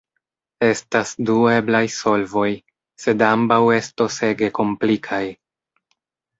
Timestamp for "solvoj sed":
1.97-3.23